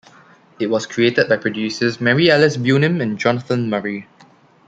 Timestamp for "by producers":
1.29-2.01